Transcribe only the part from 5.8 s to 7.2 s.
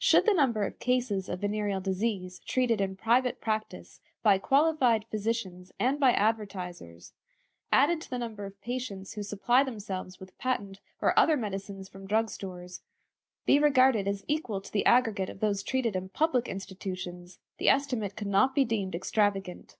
by advertisers,